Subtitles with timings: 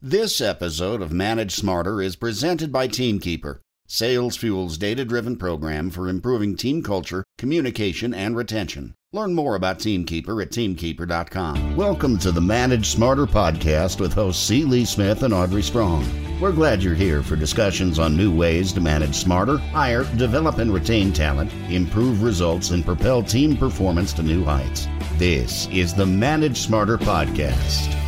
[0.00, 6.08] This episode of Manage Smarter is presented by Teamkeeper, Sales Fuel's data driven program for
[6.08, 8.94] improving team culture, communication, and retention.
[9.12, 11.74] Learn more about Teamkeeper at teamkeeper.com.
[11.74, 14.62] Welcome to the Manage Smarter podcast with hosts C.
[14.62, 16.06] Lee Smith and Audrey Strong.
[16.40, 20.72] We're glad you're here for discussions on new ways to manage smarter, hire, develop, and
[20.72, 24.86] retain talent, improve results, and propel team performance to new heights.
[25.14, 28.07] This is the Manage Smarter podcast.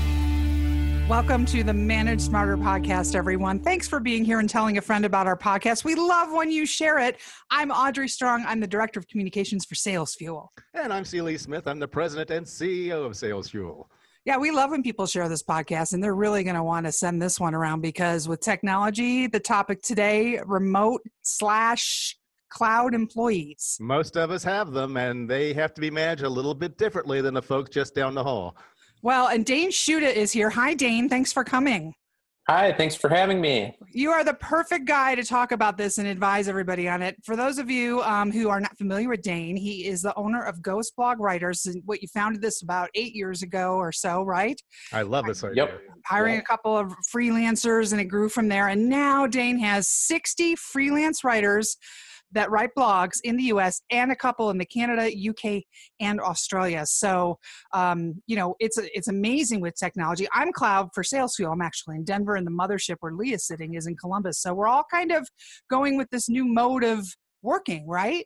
[1.11, 3.59] Welcome to the Manage Smarter podcast, everyone.
[3.59, 5.83] Thanks for being here and telling a friend about our podcast.
[5.83, 7.19] We love when you share it.
[7.51, 8.45] I'm Audrey Strong.
[8.47, 10.53] I'm the Director of Communications for Sales Fuel.
[10.73, 11.21] And I'm C.
[11.21, 11.67] Lee Smith.
[11.67, 13.91] I'm the President and CEO of Sales Fuel.
[14.25, 16.93] Yeah, we love when people share this podcast, and they're really going to want to
[16.93, 22.17] send this one around because with technology, the topic today remote slash
[22.51, 23.77] cloud employees.
[23.81, 27.21] Most of us have them, and they have to be managed a little bit differently
[27.21, 28.57] than the folks just down the hall.
[29.03, 30.51] Well, and Dayne Shuda is here.
[30.51, 31.09] Hi, Dayne.
[31.09, 31.95] Thanks for coming.
[32.49, 33.77] Hi, thanks for having me.
[33.93, 37.15] You are the perfect guy to talk about this and advise everybody on it.
[37.25, 40.43] For those of you um, who are not familiar with Dayne, he is the owner
[40.43, 41.65] of Ghost Blog Writers.
[41.67, 44.61] And what you founded this about eight years ago or so, right?
[44.93, 45.65] I love this idea.
[45.67, 45.81] Yep.
[46.07, 46.43] Hiring Yep.
[46.43, 48.67] a couple of freelancers, and it grew from there.
[48.69, 51.77] And now Dayne has 60 freelance writers
[52.33, 55.63] that write blogs in the US and a couple in the Canada, UK,
[56.01, 56.85] and Australia.
[56.87, 57.39] So,
[57.73, 60.27] um, you know, it's it's amazing with technology.
[60.33, 61.53] I'm Cloud for Sales Fuel.
[61.53, 64.39] I'm actually in Denver, and the mothership where Leah's sitting is in Columbus.
[64.39, 65.29] So we're all kind of
[65.69, 67.07] going with this new mode of
[67.43, 68.25] working, right?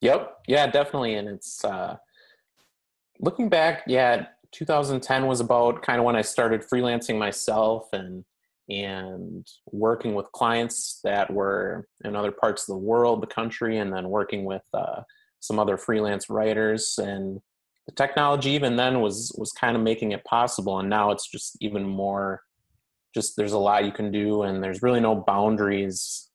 [0.00, 0.38] Yep.
[0.48, 1.14] Yeah, definitely.
[1.14, 1.96] And it's uh,
[3.20, 8.24] looking back, yeah, 2010 was about kind of when I started freelancing myself and
[8.68, 13.92] and working with clients that were in other parts of the world, the country, and
[13.92, 15.02] then working with uh,
[15.40, 16.98] some other freelance writers.
[16.98, 17.40] And
[17.86, 20.78] the technology even then was was kind of making it possible.
[20.78, 22.42] And now it's just even more.
[23.14, 26.30] Just there's a lot you can do, and there's really no boundaries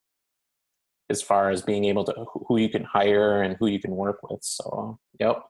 [1.09, 4.19] as far as being able to who you can hire and who you can work
[4.23, 4.43] with.
[4.43, 5.41] So, yep.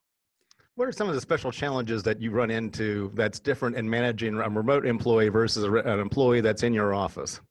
[0.77, 4.35] What are some of the special challenges that you run into that's different in managing
[4.35, 7.41] a remote employee versus re- an employee that's in your office?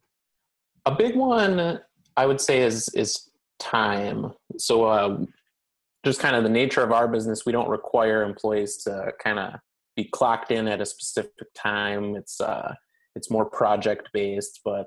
[0.85, 1.81] A big one
[2.17, 3.29] I would say is is
[3.59, 4.33] time.
[4.59, 5.19] So, uh,
[6.05, 9.55] just kind of the nature of our business, we don't require employees to kind of
[9.97, 12.15] be clocked in at a specific time.
[12.15, 12.77] It's uh,
[13.17, 14.87] it's more project based, but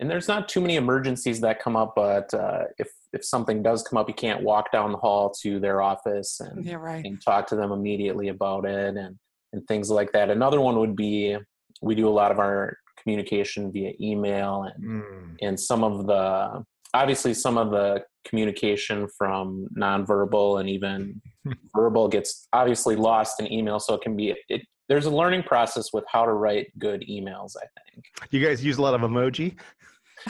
[0.00, 1.92] and there's not too many emergencies that come up.
[1.94, 5.58] But uh, if if something does come up, you can't walk down the hall to
[5.60, 7.04] their office and Yeah, right.
[7.04, 9.16] and talk to them immediately about it and
[9.54, 10.28] and things like that.
[10.30, 11.36] Another one would be
[11.80, 15.36] we do a lot of our communication via email and Mm.
[15.40, 16.64] and some of the
[16.94, 21.20] obviously some of the communication from nonverbal and even
[21.74, 25.92] verbal gets obviously lost in email so it can be it, there's a learning process
[25.92, 29.56] with how to write good emails i think You guys use a lot of emoji?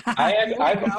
[0.06, 0.91] I have- I've-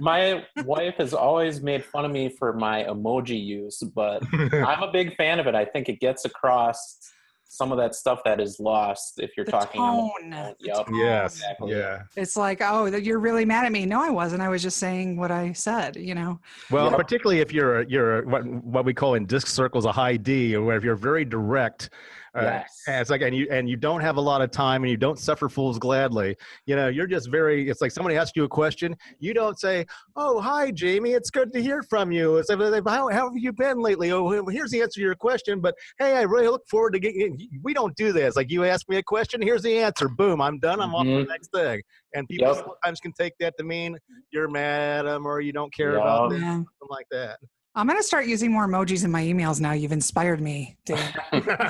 [0.00, 4.90] my wife has always made fun of me for my emoji use but i'm a
[4.92, 6.98] big fan of it i think it gets across
[7.46, 10.30] some of that stuff that is lost if you're The talking on the tone, phone.
[10.30, 10.86] the Yep.
[10.86, 10.94] tone.
[10.96, 11.36] yes.
[11.36, 11.70] Exactly.
[11.72, 12.02] Yeah.
[12.16, 13.86] It's like, oh, you're really mad at me.
[13.86, 14.42] No, I wasn't.
[14.42, 16.40] I was just saying what I said, you know?
[16.72, 16.96] Well, Yep.
[16.96, 20.62] particularly if you're you're what what we call in disc circles a high D, or
[20.64, 21.90] where if you're very direct.
[22.36, 22.82] Uh, Yes.
[22.88, 24.96] and it's like and you and you don't have a lot of time and you
[24.96, 26.36] don't suffer fools gladly.
[26.66, 27.68] You know, you're just very.
[27.70, 28.96] It's like somebody asks you a question.
[29.20, 29.86] You don't say,
[30.16, 31.12] "Oh, hi, Jamie.
[31.12, 32.58] It's good to hear from you." It's like,
[32.88, 34.10] how, how have you been lately?
[34.10, 35.60] Oh, here's the answer to your question.
[35.60, 37.38] But hey, I really look forward to getting.
[37.62, 38.34] We don't do this.
[38.34, 40.08] Like you ask me a question, here's the answer.
[40.08, 40.80] Boom, I'm done.
[40.80, 41.28] I'm off to the Mhm.
[41.28, 41.82] next thing.
[42.14, 42.64] And people Yep.
[42.66, 43.96] sometimes can take that to mean
[44.32, 47.38] you're mad at them or you don't care about them, something like that.
[47.76, 49.72] I'm going to start using more emojis in my emails now.
[49.72, 51.16] You've inspired me, Dave.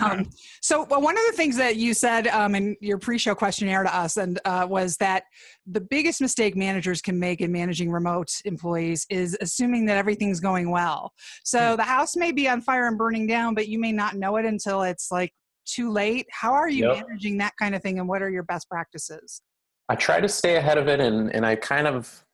[0.03, 0.29] um,
[0.61, 3.97] so well, one of the things that you said um, in your pre-show questionnaire to
[3.97, 5.25] us and uh, was that
[5.67, 10.71] the biggest mistake managers can make in managing remote employees is assuming that everything's going
[10.71, 14.15] well so the house may be on fire and burning down but you may not
[14.15, 15.33] know it until it's like
[15.65, 17.07] too late how are you Yep.
[17.09, 19.41] managing that kind of thing and what are your best practices
[19.89, 22.25] I try to stay ahead of it and, and I kind of,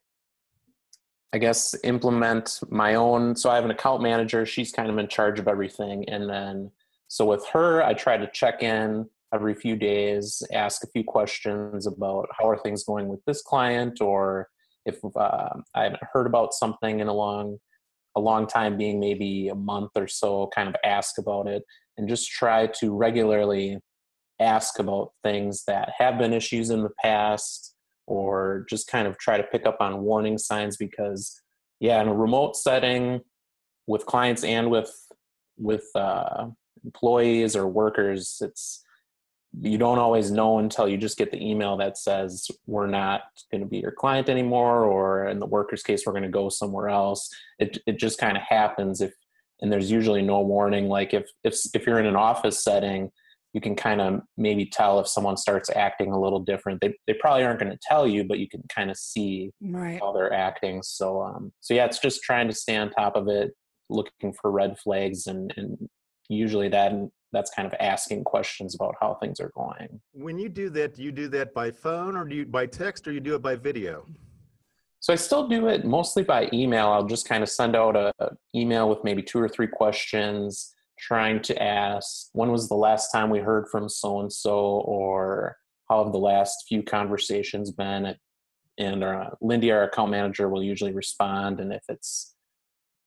[1.33, 3.37] I guess, implement my own.
[3.37, 4.45] So I have an account manager.
[4.45, 6.09] She's kind of in charge of everything.
[6.09, 6.73] And then,
[7.09, 11.87] so with her, I try to check in every few days, ask a few questions
[11.87, 14.49] about how are things going with this client or
[14.87, 17.59] if uh, I haven't heard about something in a long,
[18.17, 21.63] a long time being maybe a month or so, kind of ask about it
[21.97, 23.79] and just try to regularly
[24.41, 27.75] ask about things that have been issues in the past
[28.11, 31.41] or just kind of try to pick up on warning signs because
[31.79, 33.21] yeah in a remote setting
[33.87, 34.93] with clients and with
[35.57, 36.47] with uh,
[36.85, 38.85] employees or workers it's
[39.59, 43.61] you don't always know until you just get the email that says we're not going
[43.61, 46.89] to be your client anymore or in the worker's case we're going to go somewhere
[46.89, 47.29] else.
[47.59, 49.13] It, it just kind of happens if
[49.61, 53.11] and there's usually no warning like if if if you're in an office setting
[53.53, 57.15] you can kind of maybe tell if someone starts acting a little different they, they
[57.15, 59.99] probably aren't going to tell you but you can kind of see Right.
[60.01, 63.29] how they're acting so um so yeah it's just trying to stay on top of
[63.29, 63.53] it
[63.89, 65.89] looking for red flags and and
[66.29, 66.93] usually that
[67.33, 71.03] that's kind of asking questions about how things are going When you do that, do
[71.03, 73.55] you do that by phone or do you by text or you do it by
[73.57, 74.07] video?
[74.99, 76.89] So I still do it mostly by email.
[76.89, 80.75] I'll just kind of send out a, a email with maybe two or three questions,
[81.01, 85.57] trying to ask when was the last time we heard from so and so, or
[85.89, 88.15] how have the last few conversations been.
[88.79, 91.61] And uh, Lindy, our account manager, will usually respond.
[91.61, 92.35] And if it's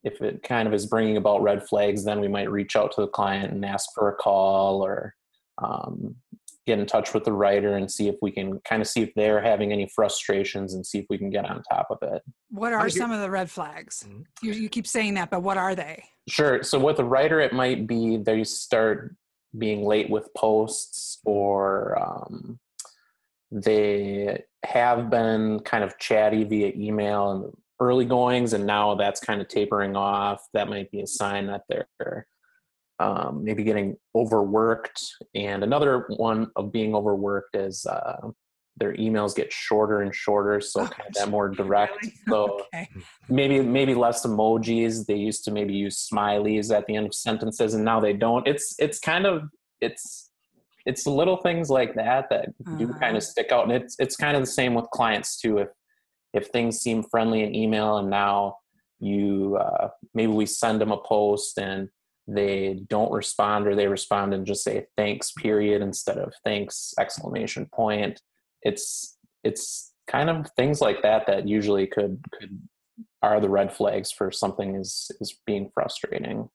[0.03, 3.01] if it kind of is bringing about red flags, then we might reach out to
[3.01, 5.15] the client and ask for a call or
[5.63, 6.15] um,
[6.65, 9.13] get in touch with the writer and see if we can kind of see if
[9.15, 12.21] they're having any frustrations and see if we can get on top of it.
[12.49, 14.05] What are some of the red flags?
[14.07, 14.25] Mhm.
[14.41, 16.03] You, you keep saying that, but what are they?
[16.27, 16.63] Sure.
[16.63, 19.15] So with the writer, it might be they start
[19.57, 22.59] being late with posts or um,
[23.51, 29.41] they have been kind of chatty via email and early goings and now that's kind
[29.41, 32.25] of tapering off that might be a sign that they're
[32.99, 35.01] um, maybe getting overworked
[35.35, 38.29] and another one of being overworked is uh,
[38.77, 42.13] their emails get shorter and shorter so Oh, kind of that more direct Really?
[42.29, 42.89] so Okay.
[43.29, 47.73] maybe maybe less emojis they used to maybe use smileys at the end of sentences
[47.73, 49.43] and now they don't it's it's kind of
[49.81, 50.31] it's
[50.85, 52.99] it's little things like that that do Uh-huh.
[52.99, 55.69] kind of stick out and it's it's kind of the same with clients too if
[56.33, 58.57] if things seem friendly in email and now
[58.99, 61.89] you uh, maybe we send them a post and
[62.27, 67.67] they don't respond or they respond and just say thanks period instead of thanks exclamation
[67.73, 68.21] point.
[68.61, 72.59] It's it's kind of things like that that usually could could
[73.21, 76.49] are the red flags for something is is being frustrating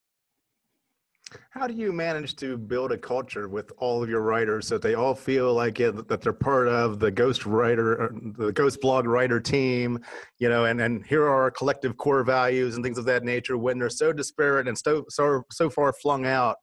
[1.51, 4.83] How do you manage to build a culture with all of your writers so that
[4.83, 9.07] they all feel like it, that they're part of the Ghost Writer, the Ghost Blog
[9.07, 9.99] Writer team,
[10.39, 13.59] you know, and, and here are our collective core values and things of that nature
[13.59, 16.57] when they're so disparate and so so, so far flung out?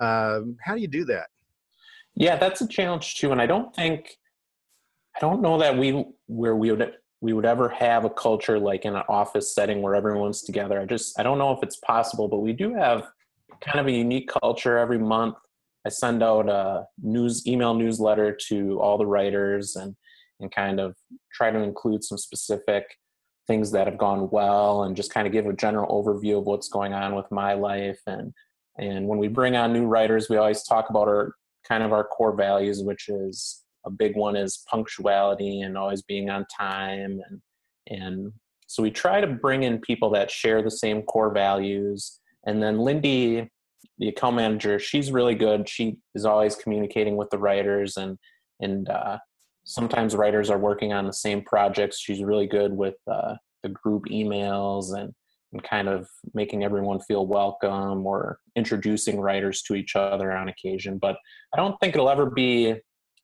[0.00, 1.26] Um, how do you do that?
[2.14, 4.16] yeah that's a challenge too and i don't think
[5.16, 8.84] i don't know that we where we would we would ever have a culture like
[8.84, 12.28] in an office setting where everyone's together i just i don't know if it's possible
[12.28, 13.04] but we do have
[13.60, 14.78] kind of a unique culture.
[14.78, 15.36] Every month
[15.86, 19.94] i send out a news email newsletter to all the writers and
[20.40, 20.96] and kind of
[21.32, 22.84] try to include some specific
[23.46, 26.68] things that have gone well and just kind of give a general overview of what's
[26.68, 28.00] going on with my life.
[28.06, 28.32] And
[28.78, 31.34] and when we bring on new writers we always talk about our
[31.68, 36.30] kind of our core values which is a big one is punctuality and always being
[36.30, 37.20] on time.
[37.28, 37.40] And
[37.88, 38.32] and
[38.66, 42.78] so we try to bring in people that share the same core values and then
[42.78, 43.48] lindy
[43.98, 45.68] the account manager she's really good.
[45.68, 48.18] She is always communicating with the writers and
[48.60, 49.18] and uh,
[49.64, 52.00] sometimes writers are working on the same projects.
[52.00, 55.12] She's really good with uh, the group emails and
[55.52, 60.98] and kind of making everyone feel welcome or introducing writers to each other on occasion.
[60.98, 61.16] But
[61.52, 62.74] i don't think it'll ever be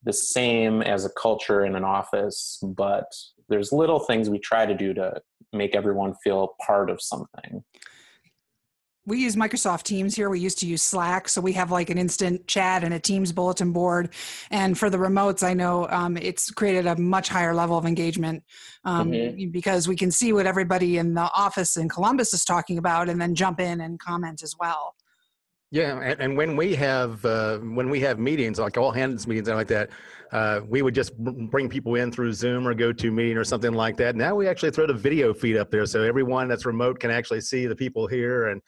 [0.03, 3.05] the same as a culture in an office but
[3.49, 5.21] there's little things we try to do to
[5.53, 7.63] make everyone feel part of something
[9.05, 10.29] we use Microsoft Teams here.
[10.29, 13.31] We used to use Slack, so we have like an instant chat and a Teams
[13.31, 14.13] bulletin board.
[14.51, 18.43] And for the remotes, I know um, it's created a much higher level of engagement
[18.83, 19.51] um, Mhm.
[19.51, 23.19] because we can see what everybody in the office in Columbus is talking about, and
[23.19, 24.95] then jump in and comment as well.
[25.71, 29.47] Yeah, and, and when we have uh, when we have meetings, like all hands meetings
[29.47, 29.89] and like that,
[30.33, 33.95] uh, we would just br- bring people in through Zoom or GoToMeeting or something like
[33.97, 34.17] that.
[34.17, 37.39] Now we actually throw the video feed up there, so everyone that's remote can actually
[37.41, 38.61] see the people here, and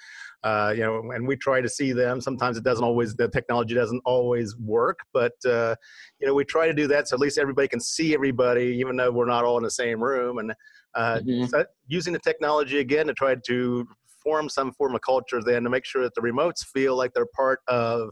[0.44, 2.20] uh, you know, and we try to see them.
[2.20, 5.76] Sometimes it doesn't always the technology doesn't always work, but uh,
[6.20, 8.96] you know, we try to do that so at least everybody can see everybody, even
[8.98, 10.54] though we're not all in the same room, and
[10.96, 11.50] uh, Mhm.
[11.50, 13.88] so using the technology again to try to
[14.24, 17.26] form some form of culture then to make sure that the remotes feel like they're
[17.36, 18.10] part of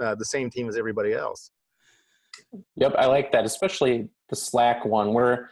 [0.00, 1.50] uh, the same team as everybody else.
[2.76, 5.12] Yep, I like that, especially the Slack one.
[5.12, 5.48] We're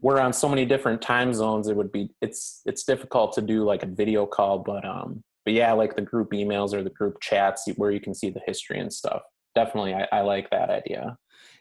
[0.00, 1.68] we're on so many different time zones.
[1.68, 5.54] It would be it's it's difficult to do like a video call, but um, but
[5.54, 8.80] yeah, like the group emails or the group chats where you can see the history
[8.80, 9.22] and stuff.
[9.54, 11.16] Definitely, I, I like that idea.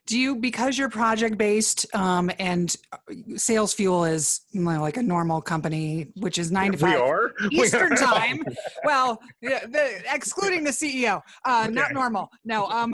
[0.05, 2.97] do you because you're project based um, and uh,
[3.37, 7.95] sales fuel is like a normal company which is nine to five we are eastern
[7.95, 8.43] time
[8.83, 11.73] well the, excluding the ceo uh, okay.
[11.73, 12.93] not normal no um,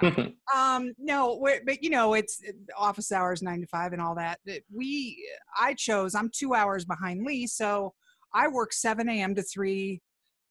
[0.56, 2.40] um no but you know it's
[2.74, 4.38] office hours nine to five and all that
[4.72, 5.22] we
[5.60, 7.92] i chose i'm two hours behind lee so
[8.36, 10.00] i work 7 a.m to 3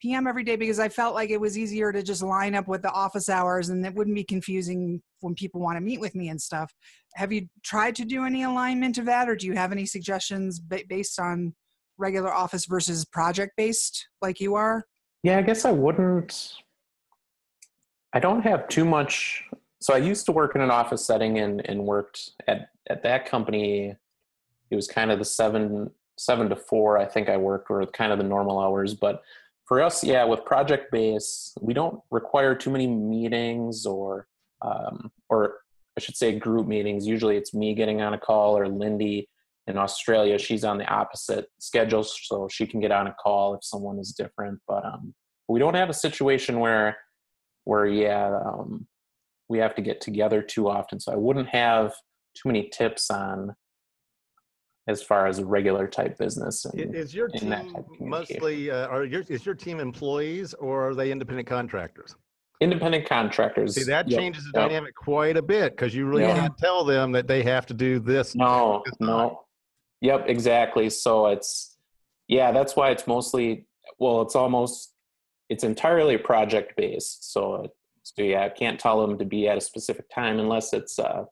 [0.00, 0.26] p.m.
[0.26, 2.90] every day because I felt like it was easier to just line up with the
[2.90, 6.40] office hours and it wouldn't be confusing when people want to meet with me and
[6.40, 6.72] stuff.
[7.14, 10.60] Have you tried to do any alignment of that, or do you have any suggestions
[10.60, 11.54] based on
[11.98, 14.84] regular office versus project based like you are?
[15.22, 16.52] Yeah, I guess I wouldn't.
[18.12, 19.44] I don't have too much.
[19.80, 23.26] So I used to work in an office setting and, and worked at, at that
[23.26, 23.94] company.
[24.70, 26.98] It was kind of the seven seven to four.
[26.98, 29.22] I think I worked were kind of the normal hours, but
[29.66, 34.28] for us, yeah, with project base, we don't require too many meetings or
[34.62, 35.56] um, or
[35.96, 37.06] I should say group meetings.
[37.06, 39.28] Usually it's me getting on a call or Lindy
[39.66, 40.38] in Australia.
[40.38, 44.12] She's on the opposite schedule, so she can get on a call if someone is
[44.12, 44.60] different.
[44.68, 45.14] But um,
[45.48, 46.96] we don't have a situation where
[47.64, 48.86] where yeah um,
[49.48, 51.00] we have to get together too often.
[51.00, 51.92] So I wouldn't have
[52.34, 53.54] too many tips on
[54.88, 56.64] as far as a regular type business.
[56.64, 57.54] And, is your team
[58.00, 62.14] mostly uh, are your is your team employees or are they independent contractors?
[62.60, 63.74] Independent contractors.
[63.74, 64.18] See that yep.
[64.18, 64.68] changes the yep.
[64.68, 66.36] dynamic quite a bit because you really yeah.
[66.40, 68.34] can't tell them that they have to do this.
[68.34, 69.42] No, no.
[70.00, 70.88] Yep, exactly.
[70.88, 71.76] So it's
[72.28, 73.66] yeah, that's why it's mostly
[73.98, 74.94] well, it's almost
[75.48, 77.32] it's entirely project based.
[77.32, 77.72] So
[78.04, 81.24] so yeah, I can't tell them to be at a specific time unless it's uh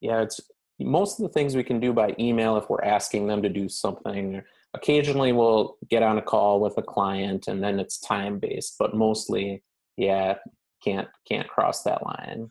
[0.00, 0.40] yeah, it's
[0.84, 3.68] most of the things we can do by email if we're asking them to do
[3.68, 4.42] something.
[4.74, 8.94] Occasionally we'll get on a call with a client and then it's time based but
[8.94, 9.62] mostly
[9.96, 10.36] yeah
[10.82, 12.50] can't can't cross that line.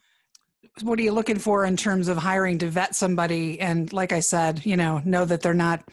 [0.82, 3.60] What are you looking for in terms of hiring to vet somebody?
[3.60, 5.84] And like i said you know know that they're not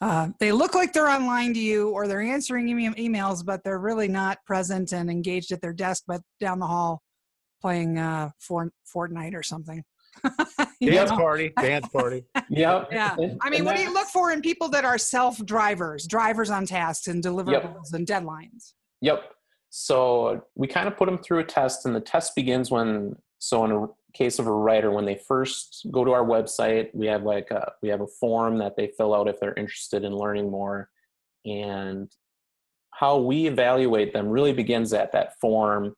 [0.00, 4.08] uh, they look like they're online to you or they're answering emails but they're really
[4.08, 7.00] not present and engaged at their desk but down the hall
[7.60, 9.82] playing uh, Fortnite or something
[10.82, 11.16] dance know?
[11.16, 12.24] party, dance party.
[12.48, 12.88] yep.
[12.90, 13.16] Yeah.
[13.40, 16.66] I mean, what do you look for in people that are self drivers, drivers on
[16.66, 17.94] tasks and deliverables yep.
[17.94, 18.72] and deadlines?
[19.00, 19.32] Yep.
[19.70, 23.64] So we kind of put them through a test, and the test begins when, so
[23.64, 27.24] in a case of a writer, when they first go to our website, we have
[27.24, 30.50] like a, we have a form that they fill out if they're interested in learning
[30.50, 30.88] more,
[31.44, 32.10] and
[32.92, 35.94] how we evaluate them really begins at that form,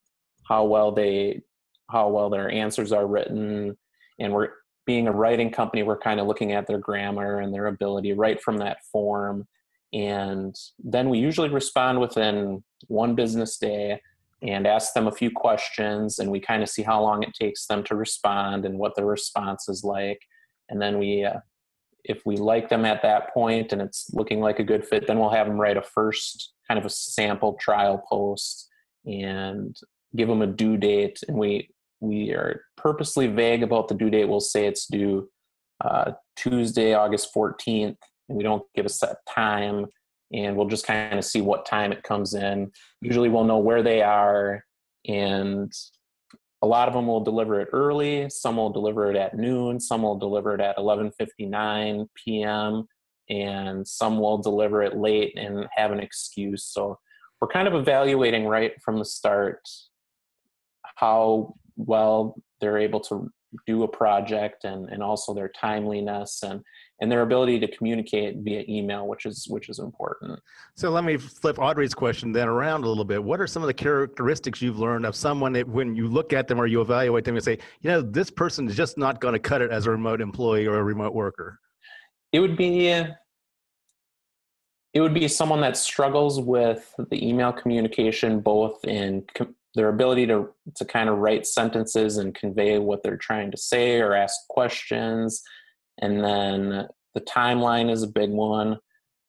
[0.49, 1.43] how well they,
[1.91, 3.77] how well their answers are written,
[4.19, 4.51] and we're
[4.87, 8.41] being a writing company we're kind of looking at their grammar and their ability right
[8.41, 9.47] from that form.
[9.93, 14.01] And then we usually respond within one business day
[14.43, 17.67] and ask them a few questions and we kind of see how long it takes
[17.67, 20.21] them to respond and what their response is like.
[20.69, 21.41] And then we uh,
[22.05, 25.19] if we like them at that point and it's looking like a good fit then
[25.19, 28.69] we'll have them write a first kind of a sample trial post
[29.05, 29.77] and
[30.15, 31.69] give them a due date and we
[32.01, 34.29] we are purposely vague about the due date.
[34.29, 35.29] We'll say it's due
[35.85, 37.97] uh, Tuesday, August 14th,
[38.29, 39.87] and we don't give a set time.
[40.33, 42.73] And we'll just kind of see what time it comes in.
[43.01, 44.65] Usually, we'll know where they are,
[45.07, 45.73] and
[46.63, 48.29] a lot of them will deliver it early.
[48.29, 49.79] Some will deliver it at noon.
[49.79, 52.89] Some will deliver it at 11:59 p.m.
[53.29, 56.65] And some will deliver it late and have an excuse.
[56.65, 56.99] So
[57.41, 59.61] we're kind of evaluating right from the start
[60.97, 63.31] how well they're able to
[63.67, 66.63] do a project and, and also their timeliness and
[67.01, 70.39] and their ability to communicate via email which is which is important.
[70.77, 73.23] So let me flip audrey's question then around a little bit.
[73.23, 76.49] What are some of the characteristics you've learned of someone that when you look at
[76.49, 79.35] them or you evaluate them and say you know this person is just not going
[79.35, 81.59] to cut it as a remote employee or a remote worker
[82.33, 89.25] it would be it would be someone that struggles with the email communication both in
[89.77, 94.01] their ability to to kind of write sentences and convey what they're trying to say
[94.01, 95.43] or ask questions.
[95.99, 98.79] And then the timeline is a big one.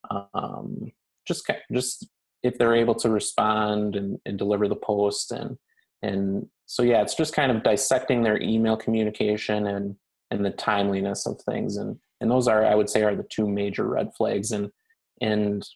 [0.10, 0.92] Um,
[1.28, 2.08] just just
[2.44, 5.58] if they're able to respond and, and deliver the post and
[6.02, 9.96] and so yeah it's just kind of dissecting their email communication and
[10.32, 11.76] and the timeliness of things.
[11.76, 14.52] And and those are i would say are the two major red flags.
[14.52, 14.72] And
[15.20, 15.68] and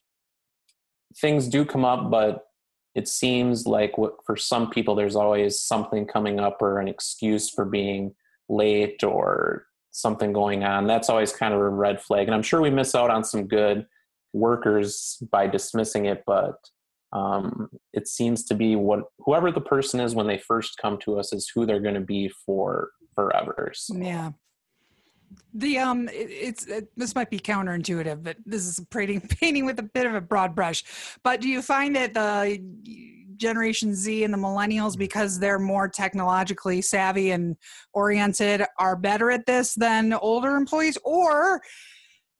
[1.19, 2.45] things do come up but
[2.95, 7.49] it seems like what, for some people there's always something coming up or an excuse
[7.49, 8.13] for being
[8.49, 12.61] late or something going on that's always kind of a red flag and i'm sure
[12.61, 13.85] we miss out on some good
[14.33, 16.55] workers by dismissing it but
[17.13, 21.19] um, it seems to be what whoever the person is when they first come to
[21.19, 23.71] us is who they're going to be for for forever.
[23.75, 23.95] So.
[23.97, 24.31] Yeah.
[25.53, 29.79] The um, it, it's it, this might be counterintuitive, but this is painting painting with
[29.79, 30.83] a bit of a broad brush.
[31.23, 32.61] But do you find that the
[33.37, 37.57] Generation Z and the millennials, because they're more technologically savvy and
[37.93, 41.61] oriented, are better at this than older employees, or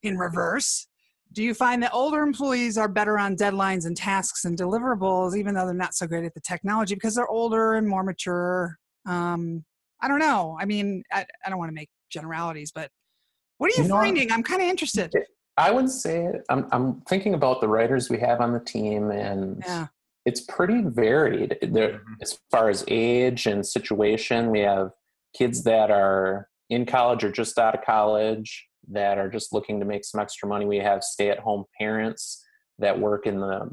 [0.03, 0.88] in reverse?
[1.33, 5.55] Do you find that older employees are better on deadlines and tasks and deliverables, even
[5.55, 8.77] though they're not so great at the technology because they're older and more mature?
[9.05, 9.63] Um,
[10.01, 10.57] I don't know.
[10.60, 12.89] I mean, I, I don't want to make generalities, but
[13.58, 14.32] what are you, you know, finding?
[14.32, 15.13] I'm kind of interested.
[15.58, 19.62] I would say I'm, I'm thinking about the writers we have on the team, and
[19.65, 19.88] yeah.
[20.25, 21.58] it's pretty varied.
[21.62, 22.13] There, mm-hmm.
[22.22, 24.91] as far as age and situation, we have
[25.38, 29.86] kids that are in college or just out of college that are just looking to
[29.86, 30.65] make some extra money.
[30.65, 32.44] We have stay-at-home parents
[32.80, 33.70] that work in the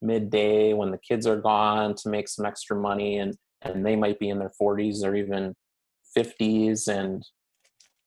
[0.00, 4.18] midday when the kids are gone to make some extra money, and and they might
[4.18, 5.54] be in their 40s or even
[6.16, 7.24] 50s and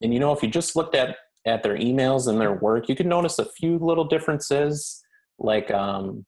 [0.06, 2.96] and you know if you just looked at at their emails and their work you
[2.96, 5.04] could notice a few little differences
[5.38, 6.26] like um,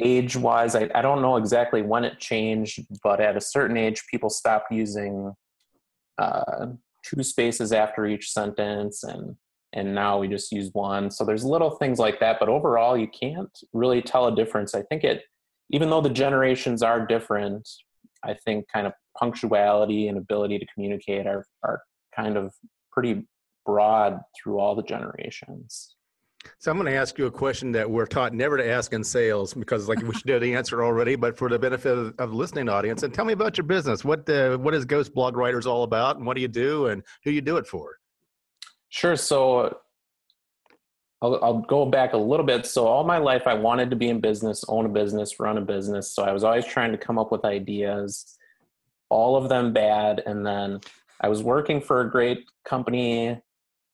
[0.00, 4.04] age wise I, I don't know exactly when it changed but at a certain age
[4.10, 5.32] people stopped using
[6.18, 6.66] uh,
[7.04, 9.36] two spaces after each sentence and
[9.74, 11.10] and now we just use one.
[11.10, 14.74] So there's little things like that but overall you can't really tell a difference.
[14.74, 15.22] I think it
[15.70, 17.68] even though the generations are different
[18.24, 21.80] i think kind of punctuality and ability to communicate are are
[22.18, 22.52] kind of
[22.90, 23.26] pretty
[23.64, 25.94] broad through all the generations.
[26.58, 29.04] So I'm going to ask you a question that we're taught never to ask in
[29.04, 31.16] sales because, like, we should know the answer already.
[31.16, 34.04] But for the benefit of, the listening audience, and tell me about your business.
[34.04, 37.02] What uh, what is Ghost Blog Writers all about, and what do you do, and
[37.24, 37.98] who you do it for?
[38.88, 39.16] Sure.
[39.16, 39.78] So
[41.20, 42.66] I'll, I'll go back a little bit.
[42.66, 45.60] So all my life, I wanted to be in business, own a business, run a
[45.60, 46.12] business.
[46.14, 48.38] So I was always trying to come up with ideas,
[49.10, 50.80] all of them bad, and then
[51.20, 53.40] I was working for a great company,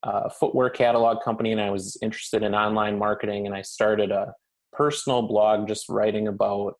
[0.02, 3.46] uh, footwear catalog company, and I was interested in online marketing.
[3.46, 4.34] And I started a
[4.72, 6.74] personal blog just writing about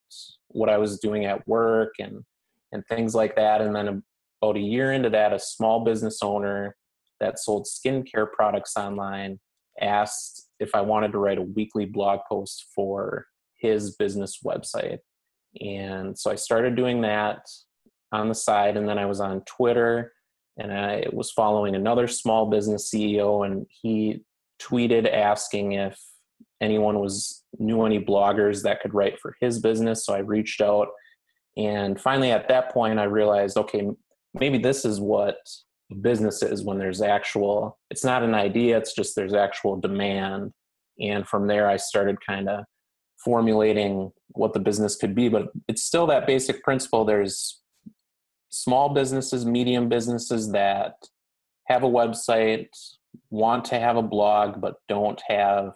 [0.49, 2.25] what I was doing at work and
[2.73, 3.61] and things like that.
[3.61, 4.03] And then
[4.43, 6.77] about a year into that, a small business owner
[7.21, 9.39] that sold skincare products online
[9.81, 13.27] asked if I wanted to write a weekly blog post for
[13.59, 14.99] his business website.
[15.61, 17.47] And so I started doing that
[18.13, 20.13] on the side, and then I was on Twitter
[20.57, 24.23] and I was following another small business CEO, and he
[24.63, 25.99] tweeted asking if
[26.61, 30.07] anyone was knew any bloggers that could write for his business.
[30.07, 30.89] So I reached out,
[31.57, 33.89] and finally, at that point, I realized, okay,
[34.33, 35.37] maybe this is what
[36.01, 37.79] business is when there's actual.
[37.91, 40.53] It's not an idea; it's just there's actual demand.
[41.01, 42.65] And from there, I started kind of
[43.25, 45.29] formulating what the business could be.
[45.29, 47.05] But it's still that basic principle.
[47.05, 47.61] There's
[48.55, 50.95] small businesses, medium businesses that
[51.67, 52.69] have a website,
[53.31, 55.73] want to have a blog, but don't have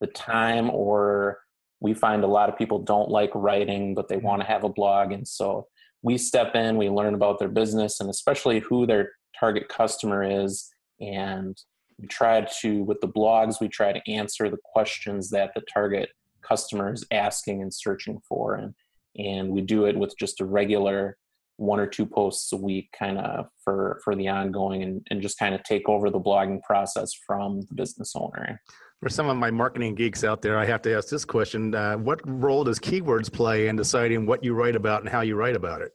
[0.00, 1.40] the time, or
[1.80, 4.68] we find a lot of people don't like writing, but they want to have a
[4.68, 5.12] blog.
[5.12, 5.66] And so
[6.02, 10.68] we step in, we learn about their business and especially who their target customer is.
[11.00, 11.56] And
[11.98, 16.10] we try to, with the blogs, we try to answer the questions that the target
[16.42, 18.54] customer is asking and searching for.
[18.54, 18.74] And,
[19.16, 21.16] and we do it with just a regular
[21.60, 25.38] one or two posts a week kind of for for the ongoing and, and just
[25.38, 28.60] kind of take over the blogging process from the business owner.
[29.02, 31.96] For some of my marketing geeks out there i have to ask this question uh,
[31.96, 35.54] what role does keywords play in deciding what you write about and how you write
[35.54, 35.92] about it?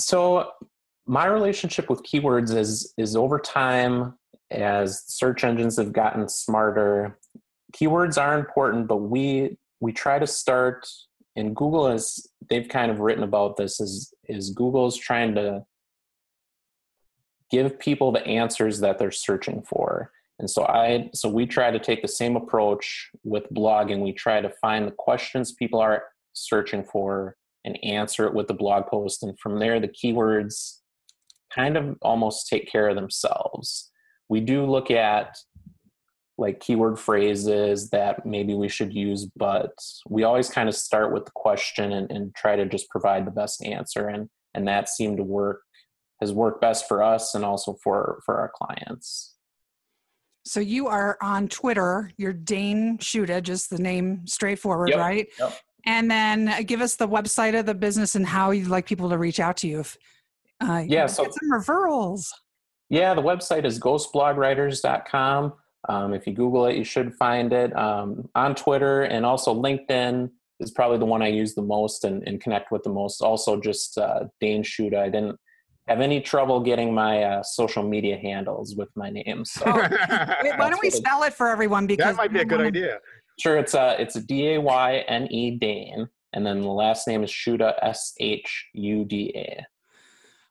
[0.00, 0.50] So
[1.06, 4.14] my relationship with keywords is is over time
[4.50, 7.18] as search engines have gotten smarter
[7.74, 10.86] keywords are important but we we try to start
[11.36, 15.64] and Google has they've kind of written about this is is Google's trying to
[17.50, 20.10] give people the answers that they're searching for.
[20.38, 24.02] And so I so we try to take the same approach with blogging.
[24.02, 28.54] We try to find the questions people are searching for and answer it with the
[28.54, 30.78] blog post and from there the keywords
[31.54, 33.90] kind of almost take care of themselves.
[34.28, 35.36] We do look at
[36.38, 39.72] like keyword phrases that maybe we should use, but
[40.08, 43.30] we always kind of start with the question and, and try to just provide the
[43.30, 44.08] best answer.
[44.08, 45.62] And, and that seemed to work,
[46.20, 49.34] has worked best for us and also for, for our clients.
[50.44, 52.12] So you are on Twitter.
[52.16, 54.98] You're Dayne Shuda, just the name straightforward, yep.
[54.98, 55.26] right?
[55.38, 55.58] Yep.
[55.86, 59.18] And then give us the website of the business and how you'd like people to
[59.18, 59.80] reach out to you.
[59.80, 59.96] If,
[60.60, 62.28] uh, yeah, so get some referrals.
[62.88, 65.52] Yeah, the website is ghostblogwriters.com.
[65.88, 70.30] Um, if you Google it, you should find it um, on Twitter and also LinkedIn
[70.60, 73.20] is probably the one I use the most and, and connect with the most.
[73.20, 74.98] Also, just uh, Dayne Shuda.
[74.98, 75.36] I didn't
[75.86, 79.44] have any trouble getting my uh, social media handles with my name.
[79.44, 79.72] So Oh,
[80.42, 81.86] Wait, why don't we spell it for everyone?
[81.86, 82.98] Because that might be a good wanna- idea.
[83.38, 87.22] sure it's uh it's D A Y N E Dayne, and then the last name
[87.22, 89.64] is Shuda S H U D A.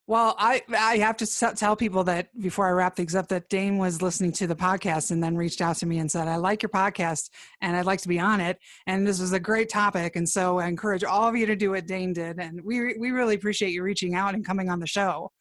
[0.08, 3.80] Well, I I have to tell people that before I wrap things up that Dayne
[3.80, 6.62] was listening to the podcast and then reached out to me and said, "I like
[6.62, 10.16] your podcast and I'd like to be on it." And this was a great topic,
[10.16, 12.40] and so I encourage all of you to do what Dane did.
[12.40, 15.32] And we we really appreciate you reaching out and coming on the show.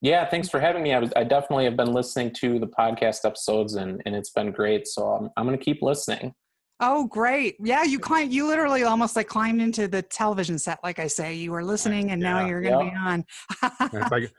[0.00, 0.94] Yeah, thanks for having me.
[0.94, 4.50] I was I definitely have been listening to the podcast episodes and and it's been
[4.50, 4.86] great.
[4.88, 6.34] So I'm I'm gonna keep listening.
[6.78, 7.56] Oh, great!
[7.58, 8.34] Yeah, you climbed.
[8.34, 11.34] You literally almost like climbed into the television set, like I say.
[11.34, 12.92] You were listening, and now you're going to Yep.
[12.92, 13.24] be on.
[13.94, 14.32] It's like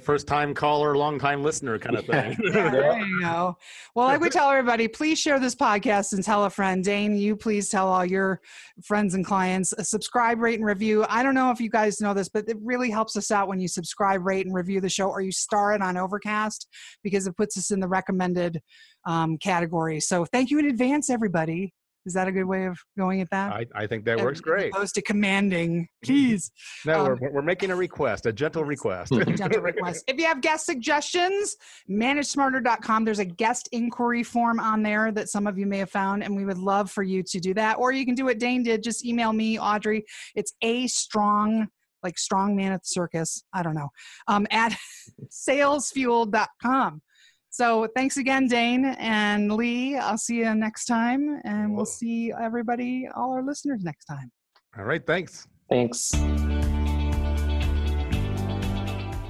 [0.00, 2.36] first time caller, long time listener kind of thing.
[2.58, 3.56] Yeah, there you go.
[3.94, 6.82] Well, I would tell everybody, please share this podcast and tell a friend.
[6.82, 8.40] Dayne, you please tell all your
[8.84, 9.72] friends and clients.
[9.72, 11.04] uh, Subscribe, rate, and review.
[11.08, 13.60] I don't know if you guys know this, but it really helps us out when
[13.60, 16.68] you subscribe, rate, and review the show, or you star it on Overcast
[17.02, 18.60] because it puts us in the recommended
[19.06, 20.00] um, category.
[20.00, 21.72] So thank you in advance, everybody.
[22.06, 23.52] Is that a good way of going at that?
[23.52, 24.68] I, I think that works great.
[24.68, 26.50] As opposed to commanding, please.
[26.86, 29.12] No, um, we're, we're making a request, a gentle request.
[29.36, 30.04] gentle request.
[30.06, 31.56] If you have guest suggestions,
[31.90, 33.04] managesmarter.com.
[33.04, 36.34] There's a guest inquiry form on there that some of you may have found, and
[36.34, 37.78] we would love for you to do that.
[37.78, 38.82] Or you can do what Dayne did.
[38.82, 40.04] Just email me, Audrey.
[40.34, 41.68] It's a strong,
[42.02, 43.42] like strong man at the circus.
[43.52, 43.88] I don't know.
[44.28, 44.76] Um, at
[45.30, 47.02] salesfuel.com.
[47.50, 49.96] So thanks again, Dayne and Lee.
[49.96, 54.30] I'll see you next time, and we'll see everybody, all our listeners next time.
[54.78, 55.48] All right, thanks.
[55.68, 56.10] Thanks.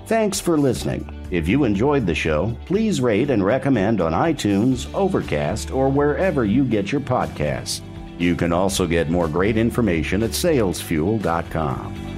[0.07, 1.14] Thanks for listening.
[1.31, 6.64] If you enjoyed the show, please rate and recommend on iTunes, Overcast, or wherever you
[6.64, 7.83] get your podcasts.
[8.18, 12.17] You can also get more great information at salesfuel.com.